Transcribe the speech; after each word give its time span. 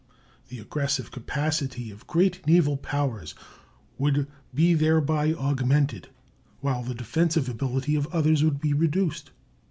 The 0.47 0.57
aggressive 0.57 1.11
capacity 1.11 1.91
of 1.91 2.07
great 2.07 2.47
naval 2.47 2.75
powers 2.75 3.35
would 3.99 4.25
be 4.51 4.73
thereby 4.73 5.31
augmented, 5.35 6.09
while 6.59 6.81
the 6.81 6.95
defensive 6.95 7.47
ability 7.47 7.93
of 7.95 8.07
others 8.07 8.43
would 8.43 8.59
be 8.59 8.73
reduced. 8.73 9.29